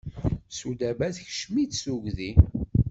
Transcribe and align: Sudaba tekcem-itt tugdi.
Sudaba 0.57 1.07
tekcem-itt 1.15 1.77
tugdi. 1.83 2.31